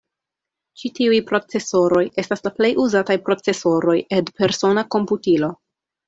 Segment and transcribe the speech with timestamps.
[0.83, 5.51] Ĉi tiu procesoroj estas la plej uzataj procesoroj en persona komputilo.